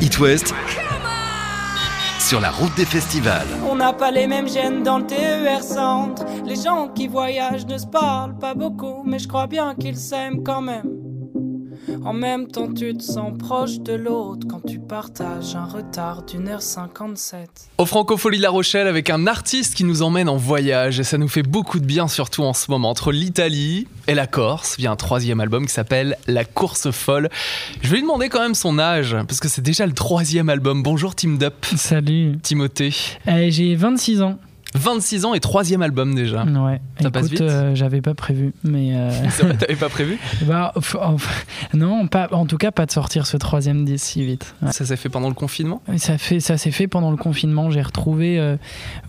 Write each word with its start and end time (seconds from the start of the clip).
It 0.00 0.20
West 0.20 0.54
sur 2.20 2.40
la 2.40 2.50
route 2.50 2.74
des 2.76 2.84
festivals. 2.84 3.48
On 3.68 3.74
n'a 3.74 3.92
pas 3.92 4.10
les 4.10 4.26
mêmes 4.26 4.48
gènes 4.48 4.82
dans 4.82 4.98
le 4.98 5.06
TER 5.06 5.62
centre. 5.62 6.24
Les 6.44 6.56
gens 6.56 6.88
qui 6.88 7.08
voyagent 7.08 7.66
ne 7.66 7.78
se 7.78 7.86
parlent 7.86 8.38
pas 8.38 8.54
beaucoup, 8.54 9.02
mais 9.04 9.18
je 9.18 9.26
crois 9.26 9.46
bien 9.46 9.74
qu'ils 9.74 9.96
s'aiment 9.96 10.44
quand 10.44 10.60
même. 10.60 11.07
En 12.04 12.12
même 12.12 12.48
temps, 12.48 12.72
tu 12.72 12.96
te 12.96 13.02
sens 13.02 13.32
proche 13.38 13.78
de 13.80 13.94
l'autre 13.94 14.46
quand 14.48 14.60
tu 14.66 14.78
partages 14.78 15.54
un 15.56 15.64
retard 15.64 16.22
d'une 16.24 16.48
heure 16.48 16.62
57. 16.62 17.48
Au 17.78 17.86
Francophonie 17.86 18.36
de 18.38 18.42
La 18.42 18.50
Rochelle 18.50 18.86
avec 18.86 19.10
un 19.10 19.26
artiste 19.26 19.74
qui 19.74 19.84
nous 19.84 20.02
emmène 20.02 20.28
en 20.28 20.36
voyage 20.36 21.00
et 21.00 21.04
ça 21.04 21.18
nous 21.18 21.28
fait 21.28 21.42
beaucoup 21.42 21.80
de 21.80 21.86
bien 21.86 22.08
surtout 22.08 22.42
en 22.42 22.52
ce 22.52 22.70
moment. 22.70 22.90
Entre 22.90 23.10
l'Italie 23.12 23.86
et 24.06 24.14
la 24.14 24.26
Corse 24.26 24.76
vient 24.78 24.92
un 24.92 24.96
troisième 24.96 25.40
album 25.40 25.66
qui 25.66 25.72
s'appelle 25.72 26.16
La 26.26 26.44
course 26.44 26.90
folle. 26.90 27.28
Je 27.82 27.88
vais 27.88 27.96
lui 27.96 28.02
demander 28.02 28.28
quand 28.28 28.40
même 28.40 28.54
son 28.54 28.78
âge 28.78 29.16
parce 29.26 29.40
que 29.40 29.48
c'est 29.48 29.62
déjà 29.62 29.86
le 29.86 29.92
troisième 29.92 30.48
album. 30.48 30.82
Bonjour 30.82 31.14
Tim 31.14 31.36
Dup. 31.36 31.64
Salut. 31.76 32.38
Timothée. 32.42 32.94
Euh, 33.28 33.46
J'ai 33.50 33.74
26 33.74 34.22
ans. 34.22 34.38
26 34.74 35.24
ans 35.24 35.34
et 35.34 35.40
troisième 35.40 35.82
album 35.82 36.14
déjà. 36.14 36.44
Ouais. 36.44 36.80
Ça 37.00 37.10
passe 37.10 37.28
vite 37.28 37.40
euh, 37.40 37.74
j'avais 37.74 38.02
pas 38.02 38.14
prévu, 38.14 38.52
mais 38.64 38.94
euh, 38.94 39.10
C'est 39.30 39.44
vrai, 39.44 39.56
t'avais 39.56 39.76
pas 39.76 39.88
prévu 39.88 40.18
bah, 40.42 40.74
non, 41.74 42.06
pas, 42.06 42.28
en 42.32 42.44
tout 42.44 42.58
cas 42.58 42.70
pas 42.70 42.84
de 42.84 42.90
sortir 42.90 43.26
ce 43.26 43.36
troisième 43.36 43.84
disque 43.84 44.04
si 44.04 44.24
vite. 44.24 44.54
Ouais. 44.62 44.72
Ça 44.72 44.84
s'est 44.84 44.96
fait 44.96 45.08
pendant 45.08 45.28
le 45.28 45.34
confinement? 45.34 45.82
Ça 45.96 46.18
fait, 46.18 46.40
ça 46.40 46.58
s'est 46.58 46.70
fait 46.70 46.86
pendant 46.86 47.10
le 47.10 47.16
confinement. 47.16 47.70
J'ai 47.70 47.80
retrouvé 47.80 48.38
euh, 48.38 48.56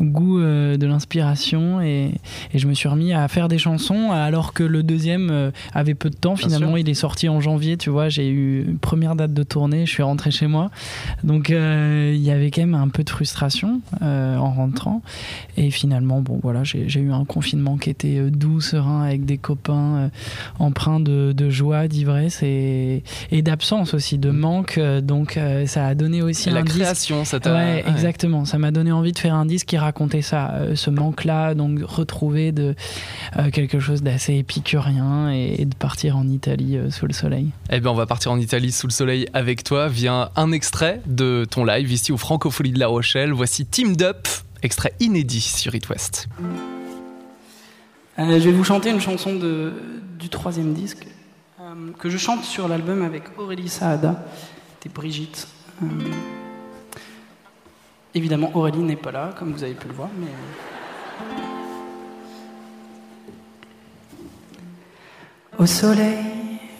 goût 0.01 0.39
de 0.39 0.85
l'inspiration 0.85 1.81
et, 1.81 2.13
et 2.53 2.59
je 2.59 2.67
me 2.67 2.73
suis 2.73 2.87
remis 2.87 3.13
à 3.13 3.27
faire 3.27 3.47
des 3.47 3.57
chansons 3.57 4.11
alors 4.11 4.53
que 4.53 4.63
le 4.63 4.83
deuxième 4.83 5.51
avait 5.73 5.95
peu 5.95 6.09
de 6.09 6.15
temps. 6.15 6.35
Finalement, 6.35 6.77
il 6.77 6.89
est 6.89 6.93
sorti 6.93 7.27
en 7.27 7.41
janvier. 7.41 7.77
Tu 7.77 7.89
vois, 7.89 8.09
j'ai 8.09 8.29
eu 8.29 8.65
une 8.65 8.79
première 8.79 9.15
date 9.15 9.33
de 9.33 9.43
tournée. 9.43 9.85
Je 9.85 9.91
suis 9.91 10.03
rentré 10.03 10.31
chez 10.31 10.47
moi, 10.47 10.71
donc 11.23 11.49
il 11.49 12.17
y 12.17 12.31
avait 12.31 12.51
quand 12.51 12.61
même 12.61 12.75
un 12.75 12.87
peu 12.87 13.03
de 13.03 13.09
frustration 13.09 13.81
en 14.01 14.51
rentrant. 14.51 15.01
Et 15.58 15.58
finalement, 15.71 16.21
bon 16.21 16.39
voilà, 16.41 16.63
j'ai 16.63 16.99
eu 16.99 17.11
un 17.11 17.25
confinement 17.25 17.77
qui 17.77 17.89
était 17.89 18.17
euh, 18.17 18.29
doux, 18.29 18.61
serein, 18.61 19.03
avec 19.03 19.25
des 19.25 19.37
copains, 19.37 19.95
euh, 19.95 20.09
empreint 20.59 20.99
de, 20.99 21.33
de 21.33 21.49
joie, 21.49 21.87
d'ivresse 21.87 22.41
et, 22.43 23.03
et 23.31 23.41
d'absence 23.41 23.93
aussi, 23.93 24.17
de 24.17 24.31
manque. 24.31 24.77
Euh, 24.77 25.01
Donc 25.01 25.37
ça 25.65 25.87
a 25.87 25.95
donné 25.95 26.21
aussi 26.21 26.49
La 26.49 26.59
un 26.59 26.63
disque 26.63 26.77
création, 26.79 27.25
ça 27.25 27.39
t'a. 27.39 27.53
Ouais, 27.53 27.83
exactement. 27.87 28.45
Ça 28.45 28.57
m'a 28.57 28.71
donné 28.71 28.91
envie 28.91 29.11
de 29.11 29.19
faire 29.19 29.35
un 29.35 29.45
disque 29.45 29.67
qui 29.67 29.77
racontait 29.77 30.21
ça, 30.21 30.53
ce 30.75 30.89
manque-là, 30.89 31.55
donc 31.55 31.79
retrouver 31.83 32.51
de 32.51 32.75
euh, 33.37 33.49
quelque 33.49 33.79
chose 33.79 34.03
d'assez 34.03 34.35
épicurien 34.35 35.31
et, 35.31 35.61
et 35.61 35.65
de 35.65 35.75
partir 35.75 36.17
en 36.17 36.27
Italie 36.27 36.77
euh, 36.77 36.89
sous 36.91 37.07
le 37.07 37.13
soleil. 37.13 37.49
Eh 37.71 37.79
bien, 37.79 37.91
on 37.91 37.95
va 37.95 38.05
partir 38.05 38.31
en 38.31 38.39
Italie 38.39 38.71
sous 38.71 38.87
le 38.87 38.91
soleil 38.91 39.27
avec 39.33 39.63
toi. 39.63 39.87
Vient 39.87 40.29
un 40.35 40.51
extrait 40.51 41.01
de 41.07 41.45
ton 41.49 41.65
live 41.65 41.91
ici 41.91 42.11
au 42.11 42.17
Francophonie 42.17 42.71
de 42.71 42.79
La 42.79 42.87
Rochelle. 42.87 43.31
Voici 43.33 43.65
Teamed 43.65 44.01
Up, 44.01 44.27
extrait 44.63 44.93
inédit 44.99 45.41
sur 45.41 45.75
It 45.75 45.87
West. 45.89 46.27
Euh, 48.19 48.39
je 48.39 48.49
vais 48.49 48.51
vous 48.51 48.63
chanter 48.63 48.89
une 48.89 48.99
chanson 48.99 49.35
de, 49.35 49.73
du 50.17 50.29
troisième 50.29 50.73
disque 50.73 51.07
euh, 51.61 51.91
que 51.97 52.09
je 52.09 52.17
chante 52.17 52.43
sur 52.43 52.67
l'album 52.67 53.01
avec 53.01 53.23
Aurélie 53.37 53.69
Saada 53.69 54.25
et 54.85 54.89
Brigitte. 54.89 55.47
Euh, 55.83 55.87
évidemment, 58.13 58.51
Aurélie 58.55 58.79
n'est 58.79 58.97
pas 58.97 59.11
là, 59.11 59.33
comme 59.37 59.53
vous 59.53 59.63
avez 59.63 59.73
pu 59.73 59.87
le 59.87 59.93
voir, 59.93 60.09
mais. 60.19 60.27
Au 65.57 65.65
soleil, 65.65 66.17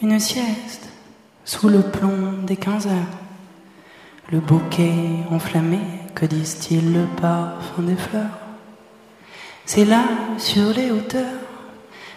une 0.02 0.18
sieste, 0.18 0.88
sous 1.44 1.68
le 1.68 1.82
plomb 1.82 2.32
des 2.46 2.56
15 2.56 2.86
heures. 2.86 2.92
Le 4.30 4.40
bouquet 4.40 4.94
enflammé, 5.30 5.78
que 6.14 6.26
disent-ils 6.26 6.92
le 6.92 7.06
parfum 7.20 7.82
des 7.82 7.96
fleurs? 7.96 8.38
C'est 9.64 9.84
là, 9.84 10.02
sur 10.38 10.72
les 10.74 10.90
hauteurs, 10.90 11.40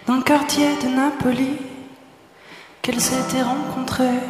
dans 0.07 0.15
le 0.15 0.23
quartier 0.23 0.69
de 0.83 0.95
Napoli, 0.95 1.57
qu'elles 2.81 2.99
s'étaient 2.99 3.43
rencontrées. 3.43 4.23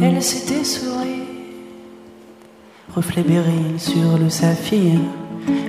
Elles 0.00 0.22
s'étaient 0.22 0.64
souri. 0.64 1.22
Reflet 2.94 3.22
béryl 3.22 3.78
sur 3.78 4.18
le 4.18 4.28
saphir, 4.28 4.98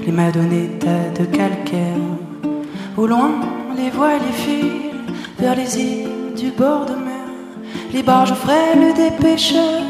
les 0.06 0.12
madonnettes 0.12 0.86
de 1.20 1.26
calcaire. 1.26 1.98
Au 2.98 3.08
loin, 3.08 3.32
les 3.78 3.90
voiles 3.90 4.22
les 4.26 4.34
filent 4.34 4.92
vers 5.40 5.56
les 5.56 5.80
îles 5.80 6.34
du 6.36 6.52
bord 6.52 6.86
de 6.86 6.96
mer. 6.96 7.28
Les 7.94 8.04
barges 8.04 8.34
frêles 8.34 8.94
des 8.94 9.12
pêcheurs 9.12 9.84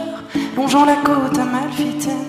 longeant 0.56 0.86
la 0.86 0.98
côte 0.98 1.38
amalfitaine. 1.38 2.25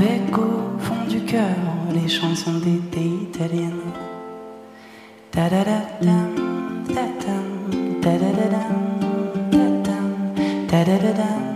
Avec 0.00 0.32
au 0.38 0.78
fond 0.78 1.04
du 1.10 1.20
cœur 1.26 1.58
les 1.92 2.08
chansons 2.08 2.58
d'été 2.64 3.04
italiennes. 3.28 3.92
Ta-tam, 5.30 5.82
ta-da-da-dam, 8.00 8.76
ta-tam, 9.50 10.06
ta-da-da-dam. 10.68 11.50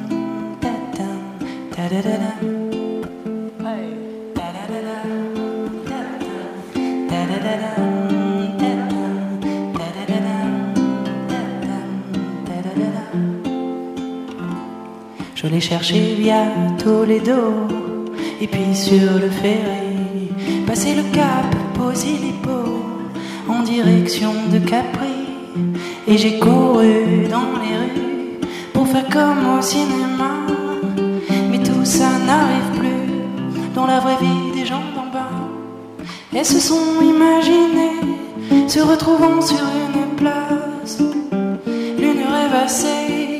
Je 15.34 15.46
l'ai 15.46 15.60
cherché 15.60 16.14
via 16.14 16.46
Toledo 16.78 17.93
et 18.40 18.46
puis 18.46 18.74
sur 18.74 19.14
le 19.20 19.30
ferry, 19.30 20.30
passer 20.66 20.94
le 20.94 21.02
cap 21.14 21.54
Posillipo 21.74 22.84
en 23.48 23.62
direction 23.62 24.32
de 24.52 24.58
Capri. 24.58 25.08
Et 26.06 26.18
j'ai 26.18 26.38
couru 26.38 27.26
dans 27.30 27.58
les 27.62 27.76
rues 27.76 28.40
pour 28.72 28.86
faire 28.88 29.08
comme 29.08 29.58
au 29.58 29.62
cinéma. 29.62 30.46
Mais 31.50 31.58
tout 31.58 31.84
ça 31.84 32.10
n'arrive 32.26 32.78
plus 32.78 33.74
dans 33.74 33.86
la 33.86 34.00
vraie 34.00 34.18
vie 34.20 34.60
des 34.60 34.66
gens 34.66 34.82
d'en 34.94 35.10
bas. 35.12 35.30
Elles 36.34 36.44
se 36.44 36.60
sont 36.60 37.00
imaginées 37.02 38.14
se 38.68 38.80
retrouvant 38.80 39.40
sur 39.40 39.58
une 39.58 40.16
place. 40.16 40.98
L'une 41.98 42.24
rêvassée 42.26 43.38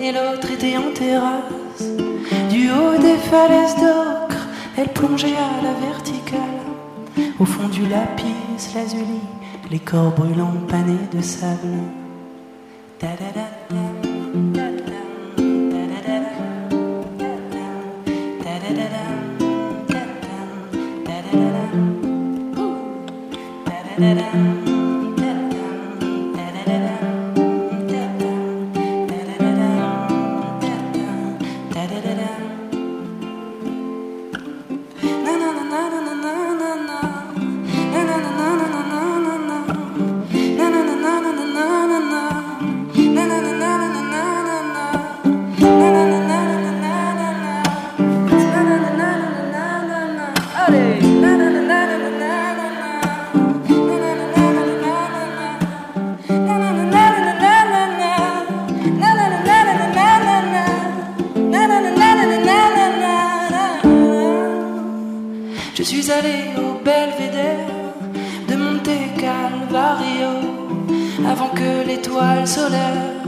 et 0.00 0.12
l'autre 0.12 0.50
était 0.52 0.76
en 0.76 0.92
terrasse. 0.94 1.59
Des 3.10 3.16
falaises 3.16 3.74
d'ocre, 3.74 4.46
elle 4.78 4.92
plongeait 4.92 5.34
à 5.34 5.64
la 5.64 5.72
verticale. 5.84 6.60
Au 7.40 7.44
fond 7.44 7.66
du 7.66 7.84
lapis 7.88 8.70
lazuli, 8.72 9.20
les 9.68 9.80
corps 9.80 10.12
brûlants 10.12 10.54
panés 10.68 11.08
de 11.12 11.20
sable. 11.20 11.80
Je 65.80 65.84
suis 65.86 66.10
allé 66.10 66.50
au 66.58 66.84
belvédère 66.84 67.66
de 68.48 68.54
Monte 68.54 68.90
Calvario 69.18 70.28
avant 71.26 71.48
que 71.48 71.86
l'étoile 71.86 72.46
solaire 72.46 73.24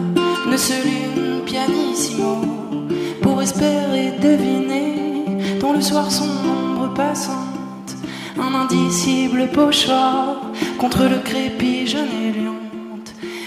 ne 0.46 0.56
se 0.58 0.74
lune 0.84 1.44
pianissimo 1.46 2.42
pour 3.22 3.40
espérer 3.40 4.12
deviner 4.20 5.24
dans 5.60 5.72
le 5.72 5.80
soir 5.80 6.12
sombre 6.12 6.41
un 8.38 8.54
indicible 8.54 9.48
pochoir 9.48 10.42
contre 10.78 11.04
le 11.04 11.18
crépi 11.18 11.86
jeune 11.86 12.08
et 12.08 12.32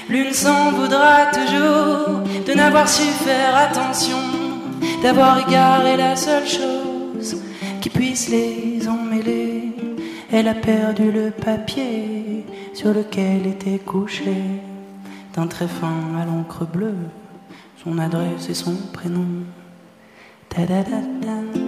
L'une 0.07 0.33
s'en 0.33 0.71
voudra 0.71 1.25
toujours 1.33 2.21
de 2.45 2.53
n'avoir 2.53 2.88
su 2.88 3.03
faire 3.03 3.56
attention 3.56 4.18
d'avoir 5.01 5.47
égaré 5.47 5.97
la 5.97 6.15
seule 6.15 6.47
chose 6.47 7.42
qui 7.81 7.89
puisse 7.89 8.30
les 8.30 8.88
emmêler. 8.88 9.74
Elle 10.31 10.48
a 10.48 10.53
perdu 10.53 11.12
le 11.12 11.31
papier 11.31 12.45
sur 12.74 12.94
lequel 12.94 13.48
était 13.48 13.80
couché 13.80 14.36
d'un 15.33 15.48
très 15.48 15.68
fin 15.68 15.98
à 16.21 16.25
l'encre 16.25 16.65
bleue 16.65 16.98
son 17.83 17.98
adresse 18.00 18.50
et 18.50 18.56
son 18.56 18.75
prénom. 18.94 19.44
Ta-da-da-da. 20.50 21.01
Ta-da-da-da. 21.21 21.64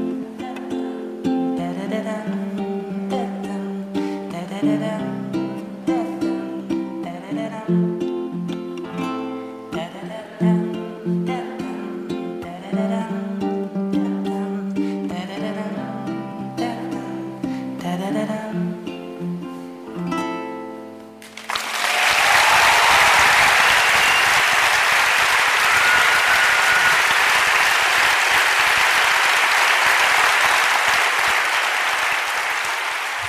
it 4.67 4.83
out. 4.83 4.96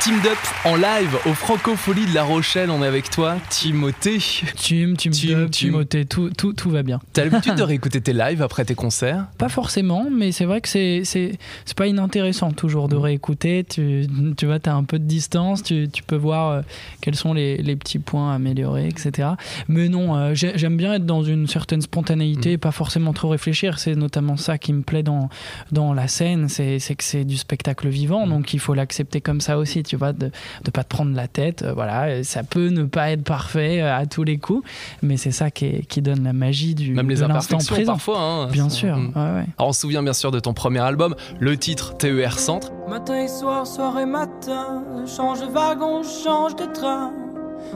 Team 0.09 0.21
Up 0.25 0.39
en 0.65 0.77
live 0.77 1.19
au 1.27 1.35
Francofolie 1.35 2.07
de 2.07 2.15
La 2.15 2.23
Rochelle. 2.23 2.71
On 2.71 2.83
est 2.83 2.87
avec 2.87 3.11
toi, 3.11 3.37
Timothée. 3.51 4.17
Tim, 4.57 4.95
Tim, 4.97 5.11
Tim, 5.11 5.11
Tim. 5.11 5.49
Timothée, 5.51 6.07
tout, 6.07 6.31
tout, 6.31 6.55
tout 6.55 6.71
va 6.71 6.83
bien. 6.83 6.99
T'as 7.13 7.25
l'habitude 7.27 7.57
de 7.57 7.63
réécouter 7.63 8.01
tes 8.01 8.15
lives 8.15 8.41
après 8.41 8.65
tes 8.65 8.75
concerts? 8.75 9.27
Pas 9.37 9.51
forcément, 9.51 10.07
mais 10.11 10.33
c'est 10.33 10.47
vrai 10.47 10.63
que 10.63 10.69
c'est, 10.71 11.03
c'est, 11.05 11.39
c'est 11.67 11.77
pas 11.77 11.87
inintéressant 11.89 12.53
toujours 12.53 12.89
de 12.89 12.97
réécouter. 12.97 13.65
Tu, 13.69 14.07
tu 14.39 14.47
vois, 14.47 14.59
tu 14.59 14.71
as 14.71 14.75
un 14.75 14.85
peu 14.85 14.99
de 14.99 15.05
distance, 15.05 15.63
tu, 15.63 15.91
tu 15.93 16.03
peux 16.03 16.17
voir 16.17 16.53
euh, 16.53 16.61
quels 17.03 17.15
sont 17.17 17.35
les, 17.35 17.59
les 17.59 17.77
petits 17.77 17.99
points 17.99 18.33
à 18.33 18.37
améliorer, 18.37 18.89
etc. 18.89 19.29
Mais 19.69 19.91
non, 19.91 20.17
euh, 20.17 20.33
j'ai- 20.33 20.57
j'aime 20.57 20.79
bien 20.79 20.95
être 20.95 21.05
dans 21.05 21.23
une 21.23 21.47
certaine 21.47 21.83
spontanéité, 21.83 22.57
pas 22.57 22.73
forcément 22.73 23.13
trop 23.13 23.29
réfléchir. 23.29 23.79
C'est 23.79 23.95
notamment 23.95 24.39
ça 24.39 24.57
qui 24.57 24.73
me 24.73 24.81
plaît 24.81 25.03
dans, 25.03 25.29
dans 25.71 25.93
la 25.93 26.09
scène, 26.09 26.49
c'est, 26.49 26.79
c'est 26.79 26.95
que 26.95 27.05
c'est 27.05 27.25
du 27.27 27.37
spectacle 27.37 27.89
vivant, 27.89 28.27
donc 28.27 28.55
il 28.55 28.59
faut 28.59 28.73
l'accepter 28.73 29.21
comme 29.21 29.43
ça 29.43 29.59
aussi, 29.59 29.83
tu 29.83 29.97
vois, 29.97 29.98
de 30.13 30.31
ne 30.67 30.71
pas 30.71 30.85
te 30.85 30.89
prendre 30.89 31.15
la 31.15 31.29
tête. 31.29 31.63
euh, 31.63 31.73
voilà, 31.75 32.23
ça 32.25 32.43
peut 32.43 32.69
ne 32.69 32.85
pas 32.85 33.11
être 33.11 33.25
parfait 33.25 33.81
euh, 33.83 33.97
à 33.97 34.07
tous 34.07 34.25
les 34.25 34.39
coups, 34.39 34.67
mais 35.03 35.17
c'est 35.17 35.31
ça 35.31 35.51
qui, 35.51 35.67
est- 35.67 35.87
qui 35.87 36.01
donne 36.03 36.25
la 36.25 36.33
magie 36.33 36.75
du 36.75 36.93
Même 36.95 37.09
les 37.09 37.23
imperfections 37.23 37.75
présent. 37.75 37.93
parfois. 37.93 38.21
hein. 38.21 38.47
Bien 38.49 38.69
sûr, 38.69 38.97
Mm. 38.97 39.13
ouais, 39.17 39.23
ouais. 39.41 39.47
Alors 39.59 39.69
on 39.69 39.73
se 39.73 39.81
souvient 39.81 40.03
bien 40.03 40.13
sûr 40.13 40.31
de 40.31 40.41
ton 40.41 40.55
premier 40.55 40.81
album, 40.81 41.15
le 41.41 41.57
titre 41.57 41.97
TER 41.97 42.39
Centre. 42.39 42.71
Matin 42.89 43.17
et 43.21 43.29
soir, 43.29 43.67
soir 43.67 43.99
et 43.99 44.07
matin, 44.07 44.83
change 45.07 45.41
de 45.41 45.47
wagon, 45.47 46.03
change 46.03 46.57
de 46.57 46.65
train, 46.73 47.13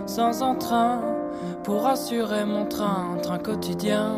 sans 0.06 0.42
entrain, 0.42 1.00
pour 1.64 1.86
assurer 1.86 2.44
mon 2.44 2.64
train, 2.66 3.16
train 3.22 3.38
quotidien. 3.38 4.14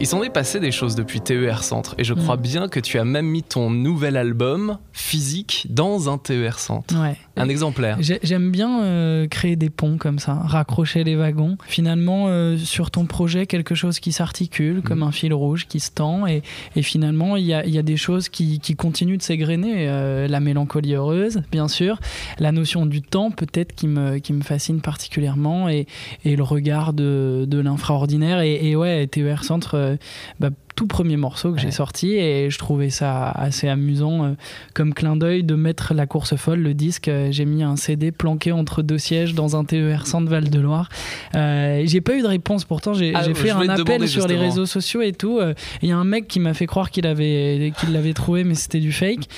Il 0.00 0.06
s'en 0.08 0.22
est 0.24 0.30
passé 0.30 0.58
des 0.60 0.72
choses 0.72 0.96
depuis 0.96 1.20
TER 1.20 1.62
Centre 1.62 1.94
et 1.98 2.04
je 2.04 2.14
crois 2.14 2.36
Mm. 2.36 2.40
bien 2.40 2.68
que 2.68 2.80
tu 2.80 2.98
as 2.98 3.04
même 3.04 3.26
mis 3.26 3.42
ton 3.44 3.70
nouvel 3.70 4.16
album 4.16 4.78
physique 4.92 5.66
dans 5.70 6.10
un 6.12 6.18
TER 6.18 6.58
Centre. 6.58 6.94
Ouais. 7.00 7.16
Un 7.36 7.48
exemplaire. 7.48 7.96
J'ai- 8.00 8.20
J'aime 8.22 8.50
bien 8.52 8.82
euh, 8.84 9.26
créer 9.26 9.56
des 9.56 9.68
ponts 9.70 9.98
comme 9.98 10.18
ça, 10.20 10.34
raccrocher 10.34 11.02
les 11.02 11.16
wagons. 11.16 11.56
Finalement, 11.66 12.26
euh, 12.28 12.56
sur 12.56 12.90
ton 12.92 13.06
projet, 13.06 13.46
quelque 13.46 13.74
chose 13.74 13.98
qui 13.98 14.12
s'articule 14.12 14.82
comme 14.82 15.02
un 15.02 15.10
fil 15.10 15.34
rouge 15.34 15.66
qui 15.66 15.80
se 15.80 15.90
tend. 15.90 16.26
Et, 16.28 16.42
et 16.76 16.82
finalement, 16.82 17.36
il 17.36 17.44
y 17.44 17.52
a, 17.52 17.66
il 17.66 17.74
y 17.74 17.78
a 17.78 17.82
des 17.82 17.96
choses 17.96 18.28
qui, 18.28 18.60
qui 18.60 18.76
continuent 18.76 19.16
de 19.18 19.22
s'égrener. 19.22 19.88
Euh, 19.88 20.28
la 20.28 20.38
mélancolie 20.38 20.94
heureuse, 20.94 21.42
bien 21.50 21.66
sûr. 21.66 21.98
La 22.38 22.52
notion 22.52 22.86
du 22.86 23.02
temps, 23.02 23.30
peut-être, 23.32 23.74
qui 23.74 23.88
me, 23.88 24.18
qui 24.18 24.32
me 24.32 24.42
fascine 24.42 24.80
particulièrement. 24.80 25.68
Et, 25.68 25.86
et 26.24 26.36
le 26.36 26.42
regard 26.44 26.92
de, 26.92 27.46
de 27.48 27.58
l'infraordinaire. 27.58 28.40
Et, 28.40 28.68
et 28.70 28.76
ouais, 28.76 29.06
TER 29.08 29.42
Centre, 29.42 29.96
bah, 30.38 30.50
tout 30.74 30.86
premier 30.86 31.16
morceau 31.16 31.52
que 31.52 31.60
j'ai 31.60 31.70
sorti. 31.70 32.14
Et 32.14 32.50
je 32.50 32.58
trouvais 32.58 32.90
ça 32.90 33.30
assez 33.30 33.68
amusant 33.68 34.24
euh, 34.24 34.30
comme 34.74 34.94
clin 34.94 35.16
d'œil 35.16 35.44
de 35.44 35.54
mettre 35.54 35.94
la 35.94 36.06
course 36.06 36.36
folle, 36.36 36.60
le 36.60 36.74
disque. 36.74 37.08
Euh, 37.08 37.28
J'ai 37.30 37.44
mis 37.44 37.62
un 37.62 37.76
CD 37.76 38.12
planqué 38.12 38.52
entre 38.52 38.82
deux 38.82 38.98
sièges 38.98 39.34
dans 39.34 39.56
un 39.56 39.64
TER 39.64 40.06
Centre 40.06 40.28
Val-de-Loire. 40.28 40.88
Euh, 41.34 41.82
j'ai 41.86 42.00
pas 42.00 42.14
eu 42.16 42.22
de 42.22 42.26
réponse 42.26 42.64
pourtant. 42.64 42.94
J'ai 42.94 43.12
Ah, 43.14 43.22
fait 43.34 43.50
un 43.50 43.68
appel 43.68 44.08
sur 44.08 44.26
les 44.26 44.36
réseaux 44.36 44.66
sociaux 44.66 45.02
et 45.02 45.12
tout. 45.12 45.40
Il 45.82 45.88
y 45.88 45.92
a 45.92 45.96
un 45.96 46.04
mec 46.04 46.28
qui 46.28 46.40
m'a 46.40 46.54
fait 46.54 46.66
croire 46.66 46.90
qu'il 46.90 47.06
avait 47.06 47.72
qu'il 47.78 47.92
l'avait 47.92 48.14
trouvé, 48.14 48.44
mais 48.44 48.54
c'était 48.54 48.80
du 48.80 48.92
fake. 48.92 49.28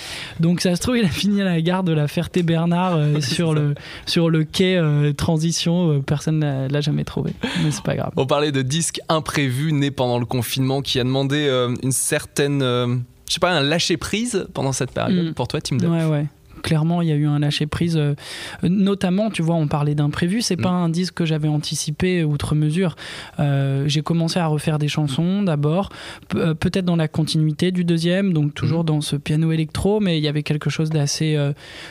Donc 0.40 0.60
ça 0.60 0.74
se 0.76 0.80
trouve, 0.80 0.96
il 0.98 1.04
a 1.04 1.08
fini 1.08 1.42
à 1.42 1.44
la 1.44 1.60
gare 1.60 1.84
de 1.84 1.92
la 1.92 2.08
Ferté-Bernard 2.08 2.98
sur 3.20 3.54
le 3.54 3.74
sur 4.06 4.30
le 4.30 4.44
quai 4.44 4.80
transition. 5.16 6.02
Personne 6.02 6.40
l'a 6.40 6.68
l'a 6.68 6.80
jamais 6.80 7.04
trouvé, 7.04 7.32
mais 7.62 7.70
c'est 7.70 7.82
pas 7.82 7.96
grave. 7.96 8.12
On 8.16 8.26
parlait 8.26 8.52
de 8.52 8.62
disques 8.62 9.00
imprévus 9.08 9.72
nés 9.72 9.90
pendant 9.90 10.18
le 10.18 10.26
confinement 10.26 10.82
qui 10.82 10.98
a 11.00 11.04
demandé 11.04 11.25
euh, 11.34 11.74
une 11.82 11.92
certaine, 11.92 12.62
euh, 12.62 12.86
je 13.28 13.34
sais 13.34 13.40
pas, 13.40 13.50
un 13.50 13.60
lâcher 13.60 13.96
prise 13.96 14.46
pendant 14.54 14.72
cette 14.72 14.92
période 14.92 15.30
Mm. 15.30 15.34
pour 15.34 15.48
toi, 15.48 15.60
Team 15.60 15.80
Dup. 15.80 15.90
Ouais, 15.90 16.04
ouais. 16.04 16.26
Clairement, 16.66 17.00
il 17.00 17.08
y 17.08 17.12
a 17.12 17.14
eu 17.14 17.26
un 17.26 17.38
lâcher 17.38 17.66
prise. 17.66 17.96
euh, 17.96 18.14
notamment, 18.62 19.30
tu 19.30 19.40
vois, 19.42 19.54
on 19.54 19.68
parlait 19.68 19.94
d'imprévu. 19.94 20.42
C'est 20.42 20.56
pas 20.56 20.68
un 20.84 20.90
disque 20.90 21.14
que 21.14 21.24
j'avais 21.24 21.48
anticipé 21.48 22.24
outre 22.24 22.54
mesure. 22.54 22.96
Euh, 23.40 23.84
J'ai 23.86 24.02
commencé 24.02 24.38
à 24.38 24.46
refaire 24.46 24.78
des 24.78 24.88
chansons 24.88 25.42
d'abord, 25.42 25.88
euh, 26.34 26.52
peut-être 26.54 26.84
dans 26.84 26.96
la 26.96 27.08
continuité 27.08 27.72
du 27.72 27.84
deuxième, 27.84 28.32
donc 28.32 28.52
toujours 28.52 28.84
dans 28.84 29.00
ce 29.00 29.16
piano 29.16 29.50
électro, 29.52 30.00
mais 30.00 30.18
il 30.18 30.24
y 30.24 30.28
avait 30.28 30.42
quelque 30.42 30.68
chose 30.68 30.90
d'assez 30.90 31.38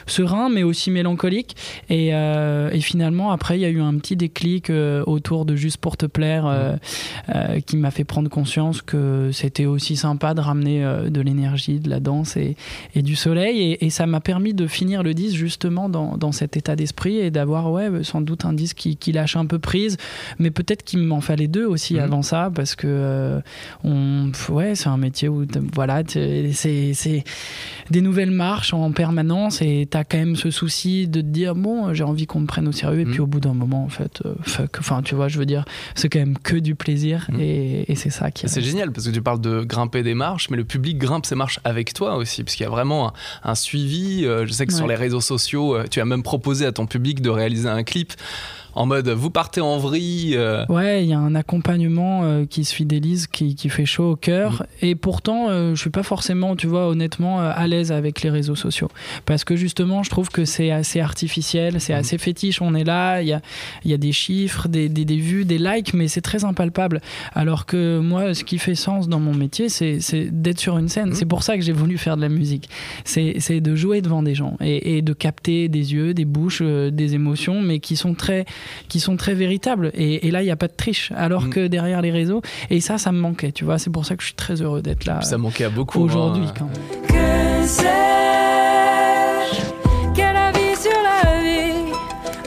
serein, 0.05 0.49
mais 0.49 0.61
aussi 0.61 0.91
mélancolique. 0.91 1.55
Et, 1.89 2.09
et 2.09 2.81
finalement, 2.81 3.31
après, 3.31 3.57
il 3.57 3.61
y 3.61 3.65
a 3.65 3.69
eu 3.69 3.81
un 3.81 3.95
petit 3.97 4.15
déclic 4.15 4.71
autour 5.05 5.45
de 5.45 5.55
Juste 5.55 5.77
pour 5.77 5.95
te 5.97 6.05
plaire, 6.05 6.45
euh, 6.45 6.75
euh, 7.33 7.59
qui 7.61 7.77
m'a 7.77 7.89
fait 7.89 8.03
prendre 8.03 8.29
conscience 8.29 8.81
que 8.81 9.29
c'était 9.31 9.65
aussi 9.65 9.95
sympa 9.95 10.33
de 10.33 10.41
ramener 10.41 10.83
euh, 10.83 11.09
de 11.09 11.21
l'énergie, 11.21 11.79
de 11.79 11.89
la 11.89 11.99
danse 11.99 12.35
et, 12.37 12.55
et 12.93 13.01
du 13.01 13.15
soleil. 13.15 13.61
Et, 13.61 13.85
et 13.85 13.89
ça 13.89 14.05
m'a 14.05 14.19
permis 14.19 14.53
de 14.53 14.64
finir 14.67 15.03
le 15.03 15.13
disque 15.13 15.35
justement 15.37 15.89
dans, 15.89 16.17
dans 16.17 16.31
cet 16.31 16.57
état 16.57 16.75
d'esprit 16.75 17.17
et 17.17 17.31
d'avoir 17.31 17.71
ouais, 17.71 17.89
sans 18.03 18.21
doute 18.21 18.45
un 18.45 18.53
disque 18.53 18.77
qui, 18.77 18.97
qui 18.97 19.11
lâche 19.11 19.35
un 19.35 19.45
peu 19.45 19.59
prise, 19.59 19.97
mais 20.39 20.51
peut-être 20.51 20.83
qu'il 20.83 20.99
m'en 20.99 21.21
fallait 21.21 21.47
deux 21.47 21.65
aussi 21.65 21.95
Mhm. 21.95 21.99
avant 21.99 22.21
ça, 22.21 22.51
parce 22.53 22.75
que 22.75 22.87
euh, 22.87 23.39
on, 23.83 24.31
ouais, 24.49 24.75
c'est 24.75 24.87
un 24.89 24.97
métier 24.97 25.29
où 25.29 25.45
t'as- 25.45 25.59
voilà, 25.73 26.01
c'est 26.07 26.51
c'est 26.53 27.23
des 27.91 28.01
nouvelles 28.01 28.31
marches 28.31 28.73
en 28.73 28.91
permanence 28.91 29.61
et 29.61 29.87
tu 29.89 29.97
as 29.97 30.03
quand 30.03 30.17
même 30.17 30.35
ce 30.35 30.49
souci 30.51 31.07
de 31.07 31.21
te 31.21 31.25
dire 31.25 31.55
bon, 31.55 31.93
j'ai 31.93 32.03
envie 32.03 32.25
qu'on 32.25 32.39
me 32.41 32.47
prenne 32.47 32.67
au 32.67 32.71
sérieux. 32.71 33.01
Et 33.01 33.05
Mhm. 33.05 33.11
puis 33.11 33.19
au 33.21 33.27
bout 33.27 33.39
d'un 33.39 33.53
moment, 33.53 33.83
en 33.83 33.89
fait, 33.89 34.21
euh, 34.25 34.33
fuck. 34.41 34.77
Enfin, 34.79 35.01
tu 35.03 35.15
vois, 35.15 35.27
je 35.27 35.37
veux 35.37 35.45
dire, 35.45 35.65
c'est 35.95 36.09
quand 36.09 36.19
même 36.19 36.37
que 36.37 36.55
du 36.55 36.75
plaisir 36.75 37.27
Mhm. 37.31 37.39
et, 37.39 37.91
et 37.91 37.95
c'est 37.95 38.09
ça 38.09 38.31
qui 38.31 38.47
C'est 38.47 38.61
génial 38.61 38.91
parce 38.91 39.07
que 39.07 39.11
tu 39.11 39.21
parles 39.21 39.41
de 39.41 39.61
grimper 39.63 40.03
des 40.03 40.13
marches, 40.13 40.49
mais 40.49 40.57
le 40.57 40.63
public 40.65 40.97
grimpe 40.97 41.25
ses 41.25 41.35
marches 41.35 41.59
avec 41.63 41.93
toi 41.93 42.15
aussi, 42.15 42.43
parce 42.43 42.55
qu'il 42.55 42.63
y 42.63 42.67
a 42.67 42.69
vraiment 42.71 43.09
un, 43.09 43.13
un 43.51 43.55
suivi. 43.55 44.25
Euh, 44.25 44.45
je 44.45 44.53
sais 44.55 44.65
que 44.65 44.73
sur 44.73 44.87
les 44.87 44.95
réseaux 44.95 45.21
sociaux, 45.21 45.75
euh, 45.75 45.85
tu 45.89 46.01
as 46.01 46.05
même 46.05 46.23
proposé 46.23 46.65
à 46.65 46.71
ton 46.71 46.85
public 46.85 47.21
de 47.21 47.29
réaliser 47.29 47.69
un 47.69 47.83
clip 47.83 48.13
en 48.75 48.85
mode 48.85 49.07
vous 49.09 49.29
partez 49.29 49.61
en 49.61 49.77
vrille. 49.77 50.35
euh, 50.35 50.65
Ouais, 50.69 51.03
il 51.03 51.09
y 51.09 51.13
a 51.13 51.19
un 51.19 51.33
accompagnement 51.35 52.21
euh, 52.23 52.45
qui 52.45 52.63
se 52.65 52.75
fidélise, 52.75 53.27
qui, 53.27 53.55
qui 53.55 53.69
fait 53.69 53.85
chaud 53.85 54.11
au 54.11 54.15
cœur. 54.15 54.65
Mhm. 54.81 54.89
Et 54.89 54.95
pourtant, 54.95 55.47
euh, 55.49 55.73
je 55.75 55.79
suis 55.81 55.89
pas 55.89 56.03
forcément, 56.03 56.55
tu 56.55 56.67
vois, 56.67 56.87
honnêtement, 56.87 57.39
à 57.39 57.65
l'aise 57.67 57.91
avec 57.91 58.21
les 58.21 58.29
réseaux 58.29 58.55
sociaux. 58.55 58.89
Parce 59.25 59.43
que 59.43 59.55
justement, 59.55 60.03
je 60.03 60.09
trouve 60.09 60.29
que 60.29 60.45
c'est 60.45 60.71
assez 60.71 60.99
artificiel, 60.99 61.79
c'est 61.81 61.93
Mhm. 61.93 61.99
assez 61.99 62.17
fétiche. 62.17 62.61
On 62.61 62.75
est 62.75 62.83
là, 62.83 63.21
il 63.21 63.27
y 63.29 63.33
a, 63.33 63.41
y 63.85 63.93
a 63.93 63.97
des 63.97 64.11
chiffres, 64.11 64.67
des, 64.67 64.89
des, 64.89 65.05
des 65.05 65.17
vues, 65.17 65.45
des 65.45 65.57
likes, 65.57 65.93
mais 65.93 66.07
c'est 66.07 66.21
très 66.21 66.43
impalpable. 66.43 67.01
Alors 67.33 67.65
que 67.65 67.99
moi, 67.99 68.33
ce 68.33 68.43
qui 68.43 68.57
fait 68.57 68.75
sens 68.75 69.07
dans 69.07 69.19
mon 69.19 69.33
métier, 69.33 69.69
c'est 69.69 69.99
d'être 70.31 70.59
sur 70.59 70.77
une 70.77 70.89
scène. 70.89 71.09
Mhm. 71.09 71.15
C'est 71.15 71.25
pour 71.25 71.43
ça 71.43 71.55
que 71.55 71.61
j'ai 71.63 71.71
voulu 71.71 71.97
faire 71.97 72.17
de 72.17 72.21
la 72.21 72.29
musique. 72.29 72.69
C'est 73.05 73.35
c'est 73.39 73.61
de 73.61 73.75
jouer 73.75 74.01
devant 74.01 74.21
des 74.23 74.35
gens 74.35 74.57
et, 74.61 74.97
et 74.97 75.01
de 75.01 75.13
capter 75.13 75.69
des 75.69 75.93
yeux, 75.93 76.13
des 76.13 76.25
bouches, 76.25 76.59
euh, 76.61 76.91
des 76.91 77.13
émotions, 77.15 77.61
mais 77.61 77.79
qui 77.79 77.95
sont 77.95 78.13
très 78.13 78.45
qui 78.89 78.99
sont 78.99 79.15
très 79.17 79.33
véritables. 79.33 79.91
Et, 79.93 80.27
et 80.27 80.31
là, 80.31 80.41
il 80.41 80.45
n'y 80.45 80.51
a 80.51 80.55
pas 80.55 80.67
de 80.67 80.73
triche, 80.75 81.11
alors 81.15 81.43
Mm. 81.45 81.49
que 81.49 81.67
derrière 81.67 82.01
les 82.01 82.11
réseaux, 82.11 82.41
et 82.69 82.81
ça, 82.81 82.97
ça 82.97 83.11
me 83.11 83.19
manquait, 83.19 83.51
tu 83.51 83.65
vois. 83.65 83.77
C'est 83.77 83.89
pour 83.91 84.05
ça 84.05 84.15
que 84.15 84.21
je 84.21 84.27
suis 84.27 84.35
très 84.35 84.61
heureux 84.61 84.81
d'être 84.81 85.05
là 85.05 85.21
ça 85.21 85.37
manquait 85.37 85.65
à 85.65 85.69
beaucoup. 85.69 85.99
aujourd'hui. 85.99 86.45
hein. 86.47 86.53
quand 86.57 86.65
même. 86.65 86.73
Que 87.07 87.67
sais-je? 87.67 89.61
Quelle 90.15 90.35
avis 90.35 90.75
sur 90.79 90.99
la 91.03 91.21
vie? 91.41 91.91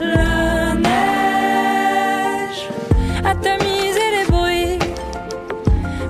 La 0.01 0.73
neige 0.75 2.61
a 3.25 3.35
tamisé 3.35 4.05
les 4.17 4.25
bruits 4.31 4.79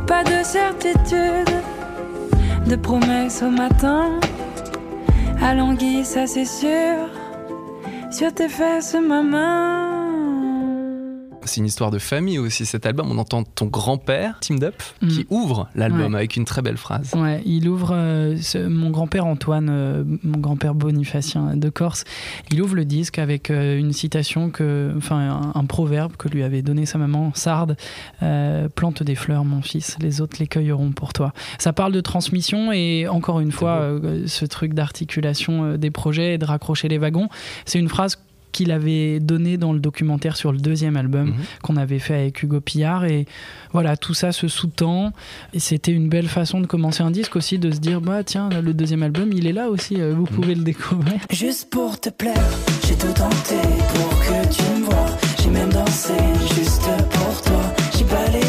Pas 0.08 0.24
de 0.24 0.44
certitude 0.44 1.54
De 2.68 2.76
promesses 2.76 3.42
au 3.44 3.50
matin 3.50 4.20
À 5.42 5.54
l'anguille, 5.54 6.06
ça 6.06 6.28
c'est 6.28 6.46
sûr 6.46 6.96
Sur 8.12 8.34
tes 8.34 8.50
fesses, 8.50 8.96
ma 9.08 9.22
main 9.24 9.79
une 11.60 11.66
histoire 11.66 11.92
de 11.92 12.00
famille 12.00 12.40
aussi 12.40 12.66
cet 12.66 12.86
album. 12.86 13.08
On 13.12 13.18
entend 13.18 13.44
ton 13.44 13.66
grand-père, 13.68 14.38
Tim 14.42 14.56
Dup, 14.56 14.82
Mm. 15.02 15.08
qui 15.10 15.28
ouvre 15.30 15.70
l'album 15.76 16.14
Ouais. 16.14 16.20
avec 16.20 16.36
une 16.36 16.46
très 16.46 16.62
belle 16.62 16.78
phrase. 16.78 17.14
Ouais, 17.16 17.42
il 17.46 17.68
ouvre 17.70 17.92
euh, 17.94 18.36
ce- 18.42 18.68
mon 18.68 18.90
grand-père 18.90 19.26
Antoine, 19.26 19.68
euh, 19.70 20.04
mon 20.24 20.40
grand-père 20.40 20.74
bonifatien 20.74 21.56
de 21.56 21.70
Corse. 21.70 22.04
Il 22.52 22.62
ouvre 22.62 22.76
le 22.76 22.86
disque 22.86 23.20
avec 23.20 23.52
euh, 23.52 23.78
une 23.78 23.94
citation 23.94 24.50
que, 24.50 24.94
enfin, 24.98 25.18
un, 25.20 25.60
un 25.60 25.66
proverbe 25.66 26.16
que 26.18 26.28
lui 26.30 26.44
avait 26.44 26.62
donné 26.62 26.86
sa 26.86 26.98
maman, 26.98 27.32
Sarde 27.36 27.76
plante 28.76 29.04
des 29.04 29.16
fleurs, 29.16 29.46
mon 29.46 29.62
fils, 29.62 29.98
les 30.00 30.22
autres 30.22 30.38
les 30.40 30.48
cueilleront 30.48 30.92
pour 30.92 31.14
toi. 31.14 31.34
Ça 31.58 31.74
parle 31.74 31.92
de 31.94 32.02
transmission 32.02 32.72
et 32.72 33.08
encore 33.08 33.40
une 33.40 33.52
fois, 33.52 34.00
ce 34.26 34.46
truc 34.46 34.74
d'articulation 34.74 35.76
des 35.78 35.92
projets 35.92 36.36
et 36.36 36.38
de 36.38 36.46
raccrocher 36.46 36.88
les 36.88 36.98
wagons. 36.98 37.30
C'est 37.66 37.80
une 37.80 37.90
phrase 37.90 38.18
qu'il 38.52 38.72
avait 38.72 39.20
donnée 39.20 39.58
dans 39.58 39.74
le 39.74 39.80
documentaire 39.80 40.36
sur 40.38 40.52
le 40.52 40.58
deuxième 40.60 40.98
album 40.98 41.30
Mhm. 41.30 41.34
qu'on 41.64 41.76
avait 41.78 42.00
fait 42.00 42.16
avec 42.16 42.42
Hugo 42.44 42.60
Pillard 42.62 43.06
et 43.06 43.26
voilà 43.74 43.98
tout 43.98 44.14
ça 44.14 44.32
se 44.32 44.48
sous-tend 44.48 45.12
et 45.54 45.60
c'était 45.60 45.92
une 45.92 46.10
belle 46.10 46.28
façon 46.28 46.60
de 46.62 46.66
commencer 46.68 47.04
un 47.04 47.12
disque 47.12 47.36
aussi 47.36 47.60
de 47.60 47.72
se 47.72 47.80
dire 47.80 48.02
bah 48.02 48.24
tiens 48.24 48.50
le 48.50 48.74
deuxième 48.74 49.04
album 49.04 49.32
il 49.34 49.48
est 49.48 49.54
là 49.54 49.70
aussi 49.70 50.00
euh, 50.02 50.14
vous 50.16 50.26
pouvez 50.26 50.56
le 50.56 50.64
découvrir 50.64 51.16
Juste 51.32 51.70
pour 51.70 52.00
te 52.00 52.10
plaire, 52.10 52.50
j'ai 52.88 52.96
tout 52.96 53.08
tenté 53.14 53.56
pour 53.94 54.10
que 54.22 54.54
tu 54.54 54.62
me 54.80 54.86
vois. 54.86 55.06
J'ai 55.42 55.50
même 55.50 55.70
dansé 55.72 56.14
juste 56.56 56.88
pour 57.12 57.42
toi. 57.42 57.62
J'ai 57.98 58.04
balayé 58.06 58.49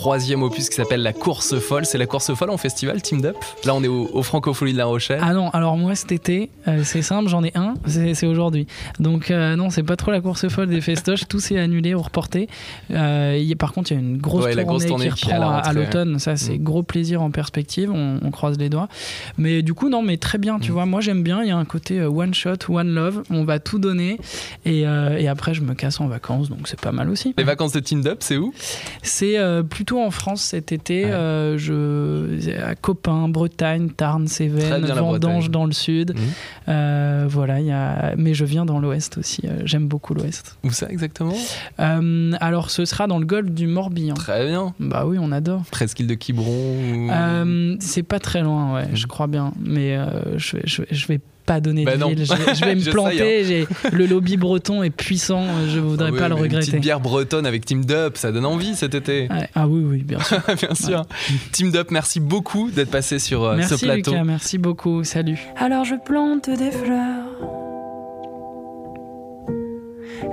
troisième 0.00 0.42
opus 0.42 0.70
qui 0.70 0.76
s'appelle 0.76 1.02
La 1.02 1.12
Course 1.12 1.58
Folle, 1.58 1.84
c'est 1.84 1.98
la 1.98 2.06
Course 2.06 2.32
Folle 2.34 2.48
en 2.48 2.56
festival, 2.56 3.02
Team 3.02 3.20
Dup? 3.20 3.36
Là, 3.66 3.74
on 3.74 3.82
est 3.84 3.88
au, 3.88 4.08
au 4.14 4.22
Francophonie 4.22 4.72
de 4.72 4.78
La 4.78 4.86
Rochelle. 4.86 5.20
ah 5.22 5.34
non 5.34 5.50
alors 5.50 5.76
moi 5.76 5.94
cet 5.94 6.10
été 6.10 6.48
euh, 6.68 6.80
c'est 6.84 7.02
simple 7.02 7.28
j'en 7.28 7.44
ai 7.44 7.52
un 7.54 7.74
c'est 7.86 8.26
aujourd'hui. 8.26 8.66
Donc 8.98 9.30
euh, 9.30 9.56
non 9.56 9.68
c'est 9.68 9.82
pas 9.82 9.96
trop 9.96 10.10
la 10.10 10.22
course 10.22 10.48
folle 10.48 10.68
des 10.68 10.80
festoches 10.80 11.28
tout 11.28 11.38
s'est 11.38 11.58
annulé 11.58 11.94
ou 11.94 12.00
reporté. 12.00 12.48
Euh, 12.90 13.38
y 13.38 13.54
par 13.56 13.74
contre 13.74 13.92
il 13.92 13.94
y 13.94 13.96
a 13.98 14.00
une 14.00 14.16
grosse 14.16 14.44
Ouais, 14.46 14.52
tournée, 14.52 14.64
grosse 14.66 14.86
tournée 14.86 15.10
qui 15.10 15.26
reprend 15.26 15.50
à, 15.58 15.72
l'automne. 15.74 16.18
Ça 16.18 16.36
c'est 16.36 16.56
Mm. 16.58 16.62
gros 16.64 16.82
plaisir 16.82 17.20
en 17.20 17.30
perspective 17.30 17.90
on, 17.92 18.20
on 18.22 18.30
croise 18.30 18.56
les 18.58 18.70
doigts. 18.70 18.88
Mais 19.36 19.60
du 19.60 19.74
coup 19.74 19.90
non 19.90 20.00
mais 20.00 20.16
très 20.16 20.38
bien 20.38 20.58
tu 20.58 20.70
Mm. 20.70 20.74
vois. 20.74 20.86
Moi 20.86 21.02
j'aime 21.02 21.22
bien 21.22 21.42
il 21.42 21.48
y 21.48 21.52
a 21.52 21.56
un 21.58 21.66
côté 21.66 21.98
euh, 22.00 22.08
one 22.08 22.32
shot 22.32 22.56
one 22.70 22.88
love. 22.94 23.22
On 23.28 23.44
va 23.44 23.58
tout 23.58 23.78
donner 23.78 24.18
et, 24.64 24.80
et 24.80 25.28
après 25.28 25.52
je 25.52 25.60
me 25.60 25.74
casse 25.74 26.00
en 26.00 26.06
vacances 26.08 26.48
donc 26.48 26.68
c'est 26.68 26.80
pas 26.80 26.92
mal 26.92 27.10
aussi. 27.10 27.34
Les 27.36 27.44
vacances 27.44 27.72
de 27.72 27.80
Team 27.80 28.00
Dup, 28.02 28.18
c'est 28.20 28.38
où? 28.38 28.54
C'est 29.02 29.36
euh, 29.38 29.62
plutôt 29.90 30.04
en 30.04 30.10
France 30.12 30.42
cet 30.42 30.70
été. 30.70 31.04
Ouais. 31.04 31.10
euh, 31.10 31.58
je, 31.58 32.60
à 32.62 32.76
Copain, 32.76 33.28
Bretagne, 33.28 33.88
Tarn, 33.90 34.28
Cévennes. 34.28 34.84
Vendange 34.86 35.50
dans 35.50 35.64
le 35.66 35.72
sud. 35.72 36.14
Mhm. 36.14 36.22
Euh, 36.68 37.26
voilà, 37.28 37.58
il 37.58 37.66
y 37.66 37.72
a... 37.72 38.14
mais 38.16 38.32
je 38.34 38.44
viens 38.44 38.64
dans 38.64 38.78
l'ouest 38.78 39.18
aussi. 39.18 39.42
euh, 39.46 39.62
J'aime 39.64 39.88
beaucoup 39.88 40.14
l'ouest. 40.14 40.56
Où 40.62 40.70
ça 40.70 40.86
exactement? 40.88 41.34
Alors, 41.78 42.70
ce 42.70 42.84
sera 42.84 43.06
dans 43.08 43.18
le 43.18 43.26
golfe 43.26 43.50
du 43.50 43.66
Morbihan. 43.66 44.14
Très 44.14 44.46
bien. 44.46 44.74
Bah 44.78 45.04
oui, 45.06 45.16
on 45.20 45.32
adore. 45.32 45.62
Presqu'île 45.72 46.06
de 46.06 46.14
Quiberon. 46.14 47.08
ou- 47.08 47.76
c'est 47.80 48.02
pas 48.04 48.20
très 48.20 48.42
loin, 48.42 48.74
ouais, 48.74 48.88
je 48.94 49.06
crois 49.08 49.26
bien. 49.26 49.52
Mais 49.64 49.98
je, 50.36 50.56
je, 50.64 50.82
vais- 50.82 50.88
je 50.92 51.06
vais 51.08 51.20
pas 51.50 51.60
donner 51.60 51.84
Bah 51.84 51.94
de 51.94 51.98
non. 51.98 52.08
ville. 52.10 52.24
Je 52.24 52.32
vais, 52.32 52.54
je 52.54 52.64
vais 52.64 52.74
me 52.76 52.90
planter. 52.92 53.44
J'ai- 53.44 53.66
Le 53.92 54.06
lobby 54.06 54.36
breton 54.36 54.84
est 54.84 54.90
puissant. 54.90 55.44
Je 55.68 55.80
voudrais 55.80 56.10
Ah 56.14 56.18
pas 56.18 56.28
le 56.28 56.34
mais 56.36 56.40
Une 56.42 56.46
regretter. 56.46 56.66
petite 56.70 56.80
bière 56.80 57.00
bretonne 57.00 57.44
avec 57.46 57.64
Team 57.64 57.84
Dup, 57.84 58.16
ça 58.16 58.30
donne 58.30 58.46
envie 58.46 58.76
cet 58.76 58.94
été. 58.94 59.28
Ah 59.56 59.66
oui, 59.66 59.82
oui, 59.84 60.02
bien 60.04 60.20
sûr. 60.20 60.38
Bien 60.56 60.74
sûr. 60.74 61.04
Team 61.52 61.72
Dup, 61.72 61.90
merci 61.90 62.20
beaucoup 62.20 62.70
d'être 62.70 62.90
passé 62.90 63.18
sur 63.18 63.42
euh, 63.44 63.56
Merci 63.56 63.78
ce 63.78 63.84
plateau. 63.84 64.10
Lucas, 64.12 64.24
merci 64.24 64.58
beaucoup. 64.58 65.02
Salut. 65.02 65.38
Alors 65.56 65.84
je 65.84 65.94
plante 66.04 66.48
des 66.48 66.70
fleurs. 66.70 67.26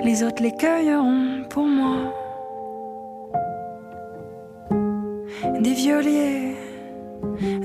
Les 0.04 0.22
autres 0.24 0.44
les 0.44 0.52
cueilleront 0.56 1.44
pour 1.50 1.66
moi. 1.66 2.14
Des 5.62 5.74
violiers 5.74 6.56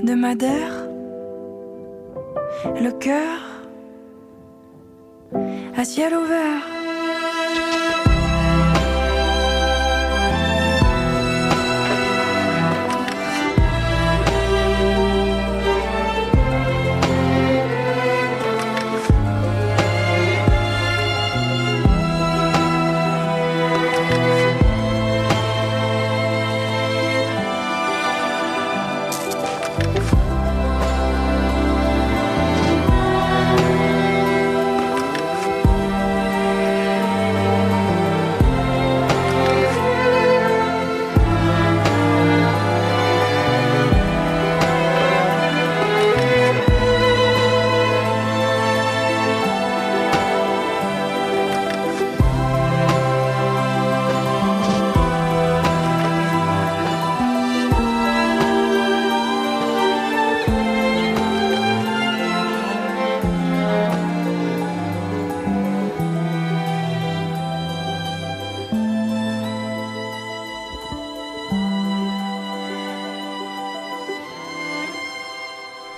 de 0.03 0.13
Madère. 0.15 0.82
Le 2.81 2.91
cœur 2.91 3.39
à 5.75 5.83
ciel 5.85 6.13
ouvert. 6.15 6.72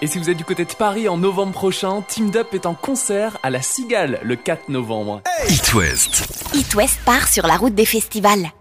Et 0.06 0.08
si 0.08 0.20
vous 0.20 0.30
êtes 0.30 0.38
du 0.38 0.46
côté 0.46 0.66
de 0.66 0.72
Paris 0.72 1.10
en 1.10 1.18
novembre 1.18 1.52
prochain, 1.52 2.04
Team 2.08 2.30
Dup 2.30 2.54
est 2.54 2.68
en 2.68 2.76
concert 2.76 3.40
à 3.42 3.50
la 3.50 3.64
Cigale 3.64 4.20
le 4.22 4.36
4 4.36 4.70
novembre. 4.70 5.24
It 5.50 5.74
West. 5.74 6.28
It 6.54 6.76
West 6.76 7.00
part 7.04 7.28
sur 7.28 7.48
la 7.48 7.58
route 7.58 7.74
des 7.74 7.86
festivals. 7.86 8.52